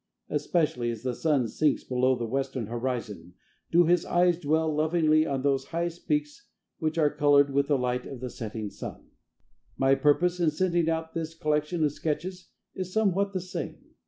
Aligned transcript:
Especially 0.29 0.89
as 0.89 1.03
the 1.03 1.13
sun 1.13 1.47
sinks 1.47 1.83
below 1.83 2.15
the 2.15 2.25
western 2.25 2.65
horizon 2.65 3.35
do 3.71 3.85
his 3.85 4.03
eyes 4.03 4.39
dwell 4.39 4.73
lovingly 4.73 5.27
on 5.27 5.43
those 5.43 5.65
highest 5.65 6.07
peaks 6.07 6.47
which 6.79 6.97
are 6.97 7.11
colored 7.13 7.51
with 7.51 7.67
the 7.67 7.77
light 7.77 8.07
of 8.07 8.19
the 8.19 8.31
setting 8.31 8.71
sun. 8.71 9.09
My 9.77 9.93
purpose 9.93 10.39
in 10.39 10.49
sending 10.49 10.89
out 10.89 11.13
this 11.13 11.35
collection 11.35 11.83
of 11.83 11.91
sketches 11.91 12.49
is 12.73 12.91
somewhat 12.91 13.33
the 13.33 13.41
same. 13.41 13.91